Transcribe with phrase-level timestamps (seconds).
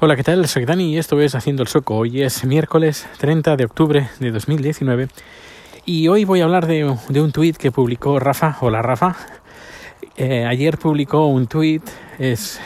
[0.00, 0.46] Hola, ¿qué tal?
[0.46, 1.96] Soy Dani y esto es Haciendo el Sueco.
[1.96, 5.08] Hoy es miércoles 30 de octubre de 2019
[5.86, 8.56] y hoy voy a hablar de, un tuit que publicó Rafa.
[8.60, 9.16] Hola, Rafa.
[10.16, 11.82] Eh, ayer publicó un tuit,
[12.20, 12.60] es,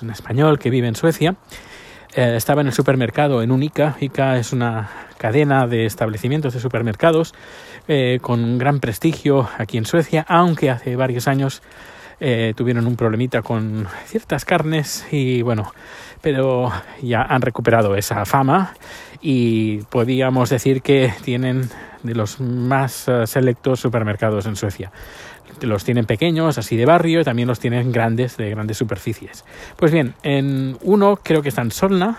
[0.00, 1.36] un español que vive en Suecia.
[2.14, 3.98] Eh, estaba en el supermercado en un ICA.
[4.00, 4.88] ICA es una
[5.18, 7.34] cadena de establecimientos de supermercados
[7.88, 11.60] eh, con gran prestigio aquí en Suecia, aunque hace varios años
[12.20, 15.72] eh, tuvieron un problemita con ciertas carnes y bueno,
[16.20, 16.70] pero
[17.02, 18.74] ya han recuperado esa fama
[19.22, 21.70] y podríamos decir que tienen
[22.02, 24.92] de los más eh, selectos supermercados en Suecia.
[25.62, 29.44] Los tienen pequeños, así de barrio, y también los tienen grandes, de grandes superficies.
[29.76, 32.18] Pues bien, en uno creo que está en Solna,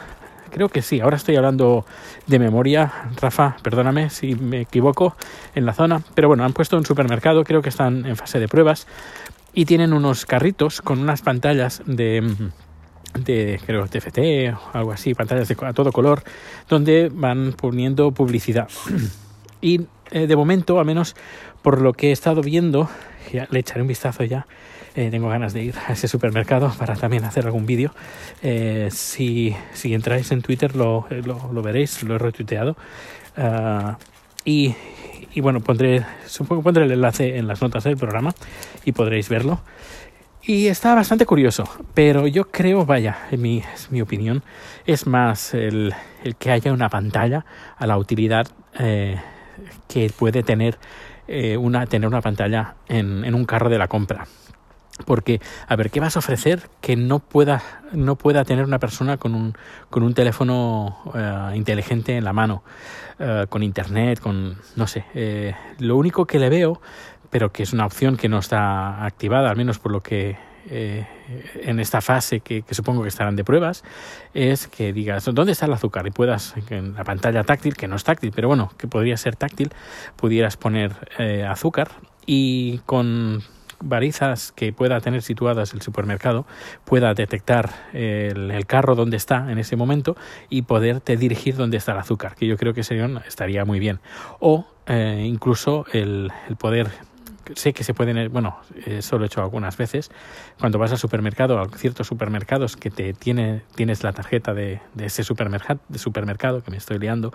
[0.52, 1.85] creo que sí, ahora estoy hablando
[2.27, 5.15] de memoria, Rafa, perdóname si me equivoco
[5.55, 8.48] en la zona, pero bueno, han puesto un supermercado, creo que están en fase de
[8.48, 8.85] pruebas
[9.54, 12.52] y tienen unos carritos con unas pantallas de
[13.14, 16.24] de creo TFT o algo así, pantallas de, a todo color,
[16.70, 18.70] donde van poniendo publicidad.
[19.62, 21.16] y eh, de momento, al menos
[21.62, 22.90] por lo que he estado viendo,
[23.32, 24.48] ya le echaré un vistazo ya.
[24.93, 27.93] Eh, tengo ganas de ir a ese supermercado para también hacer algún vídeo.
[28.43, 32.76] Eh, si, si entráis en Twitter lo, lo, veréis, lo he retuiteado.
[33.38, 33.98] Ah,
[34.43, 34.76] y,
[35.34, 38.34] y bueno, pondré, supongo pondré el enlace en las notas del programa
[38.85, 39.62] y podréis verlo.
[40.43, 44.41] Y está bastante curioso, pero yo creo, vaya, en mi, es mi opinión,
[44.87, 45.93] es más el,
[46.24, 47.46] el, que haya una pantalla
[47.77, 48.48] a la utilidad
[48.79, 49.20] eh,
[49.87, 50.79] que puede tener,
[51.27, 54.26] eh, una, tener una pantalla en, en un carro de la compra.
[55.05, 57.62] Porque, a ver, ¿qué vas a ofrecer que no pueda,
[57.94, 59.54] no pueda tener una persona con un,
[59.90, 62.63] con un teléfono uh, inteligente en la mano,
[63.20, 66.81] uh, con internet, con, no sé, eh, lo único que le veo,
[67.30, 70.38] pero que es una opción que no está activada, al menos por lo que
[70.69, 71.08] eh,
[71.63, 73.84] en esta fase que, supongo que estarán de pruebas
[74.36, 77.96] es que digas dónde está el azúcar y puedas en la pantalla táctil que no
[77.96, 79.72] es táctil pero bueno que podría ser táctil
[80.18, 81.90] pudieras poner eh, azúcar
[82.28, 83.42] y con
[83.81, 86.46] barizas que pueda tener situadas el supermercado
[86.86, 90.16] pueda detectar el, carro donde está en ese momento
[90.50, 94.00] y poderte dirigir donde está el azúcar, que yo creo que sería, estaría muy bien.
[94.40, 96.90] O eh, incluso el, poder
[97.56, 100.12] sé que se pueden, bueno, eso lo he hecho algunas veces,
[100.59, 105.06] cuando vas al supermercado, a ciertos supermercados que te tiene, tienes la tarjeta de, de
[105.08, 107.34] ese supermercado, de supermercado, que me estoy liando,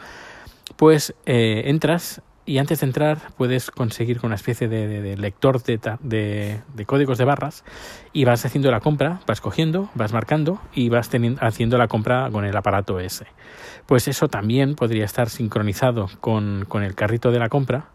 [0.77, 5.17] pues eh, entras y antes de entrar puedes conseguir con una especie de, de, de
[5.17, 7.65] lector de, de, códigos de barras
[8.12, 12.45] y vas haciendo la compra, vas cogiendo, vas marcando y vas haciendo la compra con
[12.45, 13.27] el aparato ese.
[13.87, 17.89] Pues eso también podría estar sincronizado con, con el carrito de la compra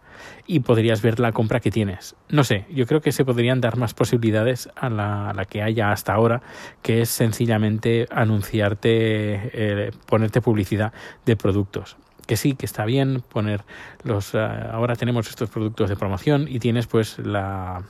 [0.45, 2.15] y podrías ver la compra que tienes.
[2.29, 5.63] No sé, yo creo que se podrían dar más posibilidades a la, a la que
[5.63, 6.41] haya hasta ahora,
[6.81, 10.93] que es sencillamente anunciarte, eh, ponerte publicidad
[11.25, 11.97] de productos
[12.31, 13.65] que sí, que está bien poner
[14.05, 14.33] los...
[14.33, 14.37] Uh,
[14.71, 17.83] ahora tenemos estos productos de promoción y tienes pues la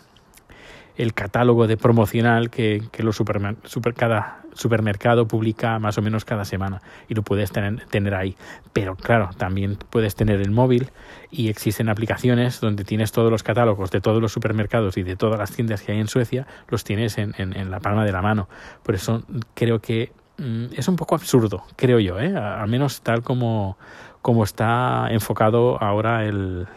[0.97, 6.25] el catálogo de promocional que, que los super, super, cada supermercado publica más o menos
[6.25, 8.35] cada semana y lo puedes tener, tener ahí.
[8.73, 10.89] Pero claro, también puedes tener el móvil
[11.29, 15.37] y existen aplicaciones donde tienes todos los catálogos de todos los supermercados y de todas
[15.37, 18.23] las tiendas que hay en Suecia, los tienes en, en, en la palma de la
[18.23, 18.49] mano.
[18.81, 19.21] Por eso
[19.53, 22.35] creo que mm, es un poco absurdo, creo yo, ¿eh?
[22.35, 23.77] al menos tal como,
[24.21, 26.67] como está enfocado ahora el,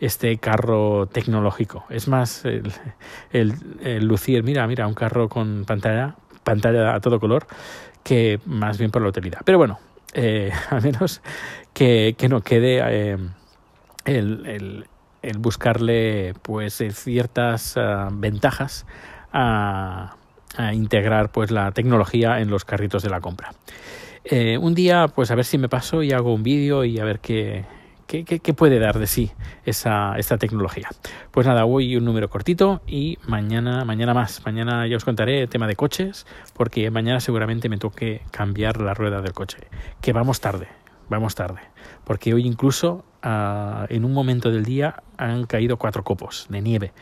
[0.00, 1.84] este carro tecnológico.
[1.90, 2.72] Es más el,
[3.32, 7.46] el, lucir, mira, mira, un carro con pantalla, pantalla a todo color,
[8.02, 9.40] que más bien por la utilidad.
[9.44, 9.78] Pero bueno,
[10.14, 11.20] eh, al menos
[11.72, 13.18] que, que no quede eh,
[14.06, 14.86] el, el,
[15.22, 18.86] el, buscarle pues eh, ciertas uh, ventajas
[19.32, 20.16] a,
[20.56, 23.52] a, integrar pues la tecnología en los carritos de la compra.
[24.24, 27.04] Eh, un día, pues a ver si me paso y hago un vídeo y a
[27.04, 27.64] ver qué,
[28.10, 29.30] ¿Qué, qué, puede dar de sí
[29.64, 30.88] esa, esta tecnología?
[31.30, 34.44] Pues nada, hoy un número cortito y mañana, mañana más.
[34.44, 38.94] Mañana ya os contaré el tema de coches, porque mañana seguramente me toque cambiar la
[38.94, 39.58] rueda del coche.
[40.00, 40.66] Que vamos tarde,
[41.08, 41.60] vamos tarde.
[42.02, 46.92] Porque hoy incluso uh, en un momento del día han caído cuatro copos de nieve.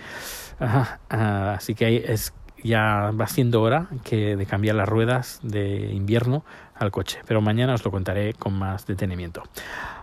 [0.61, 6.44] Uh, así que es ya va siendo hora que de cambiar las ruedas de invierno
[6.75, 7.20] al coche.
[7.26, 9.43] Pero mañana os lo contaré con más detenimiento.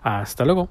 [0.04, 0.70] Hasta luego.